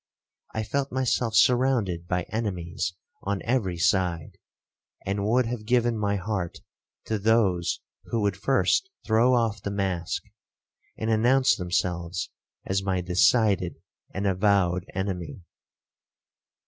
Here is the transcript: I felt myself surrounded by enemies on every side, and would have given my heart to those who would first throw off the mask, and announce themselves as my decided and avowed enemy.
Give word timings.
I 0.55 0.63
felt 0.63 0.91
myself 0.91 1.35
surrounded 1.35 2.07
by 2.07 2.23
enemies 2.23 2.93
on 3.21 3.43
every 3.43 3.77
side, 3.77 4.39
and 5.05 5.27
would 5.27 5.45
have 5.45 5.67
given 5.67 5.95
my 5.95 6.15
heart 6.15 6.57
to 7.05 7.19
those 7.19 7.81
who 8.05 8.19
would 8.21 8.35
first 8.35 8.89
throw 9.05 9.35
off 9.35 9.61
the 9.61 9.69
mask, 9.69 10.23
and 10.97 11.11
announce 11.11 11.55
themselves 11.55 12.31
as 12.65 12.81
my 12.81 13.01
decided 13.01 13.75
and 14.11 14.25
avowed 14.25 14.87
enemy. 14.95 15.43